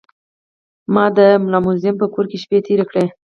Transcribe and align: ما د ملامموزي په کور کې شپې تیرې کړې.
ما 0.93 1.05
د 1.17 1.19
ملامموزي 1.45 1.91
په 1.99 2.05
کور 2.13 2.25
کې 2.29 2.37
شپې 2.43 2.57
تیرې 2.65 2.85
کړې. 2.89 3.05